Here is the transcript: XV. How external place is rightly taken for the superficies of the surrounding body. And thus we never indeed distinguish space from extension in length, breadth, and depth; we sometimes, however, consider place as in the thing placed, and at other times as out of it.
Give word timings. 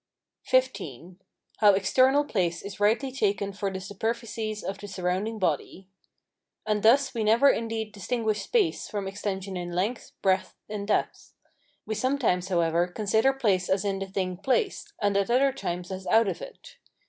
XV. 0.49 0.77
How 1.57 1.75
external 1.75 2.23
place 2.25 2.63
is 2.63 2.79
rightly 2.79 3.11
taken 3.11 3.53
for 3.53 3.69
the 3.71 3.79
superficies 3.79 4.63
of 4.63 4.79
the 4.79 4.87
surrounding 4.87 5.37
body. 5.37 5.89
And 6.65 6.81
thus 6.81 7.13
we 7.13 7.23
never 7.23 7.51
indeed 7.51 7.91
distinguish 7.91 8.41
space 8.41 8.87
from 8.87 9.07
extension 9.07 9.55
in 9.55 9.73
length, 9.73 10.13
breadth, 10.23 10.55
and 10.67 10.87
depth; 10.87 11.35
we 11.85 11.93
sometimes, 11.93 12.47
however, 12.47 12.87
consider 12.87 13.31
place 13.31 13.69
as 13.69 13.85
in 13.85 13.99
the 13.99 14.07
thing 14.07 14.37
placed, 14.37 14.91
and 14.99 15.15
at 15.15 15.29
other 15.29 15.53
times 15.53 15.91
as 15.91 16.07
out 16.07 16.27
of 16.27 16.41
it. 16.41 16.77